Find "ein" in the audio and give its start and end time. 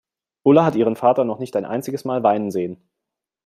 1.55-1.63